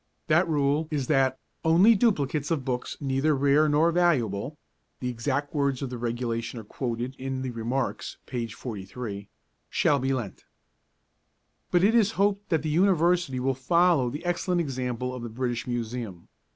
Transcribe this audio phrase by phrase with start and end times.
[0.25, 4.57] That rule is that only duplicates of books neither rare nor valuable
[4.99, 8.47] (the exact words of the regulation are quoted in the 'Remarks,' p.
[8.47, 9.29] 43)
[9.69, 10.45] shall be lent.
[11.69, 15.21] But it is to be hoped that the University will follow the excellent example of
[15.21, 16.27] the British Museum.